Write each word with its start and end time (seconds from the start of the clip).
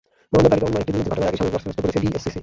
মোহাম্মদ 0.31 0.51
আলীকে 0.53 0.65
অন্য 0.67 0.77
একটি 0.81 0.91
দুর্নীতির 0.95 1.13
ঘটনায় 1.15 1.29
আগেই 1.29 1.39
সাময়িক 1.39 1.53
বরখাস্ত 1.55 1.79
করেছে 1.81 1.99
ডিএসসিসি। 2.03 2.39